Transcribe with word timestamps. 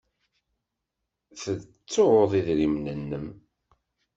Tettud 1.41 2.31
idrimen-nnem. 2.39 3.27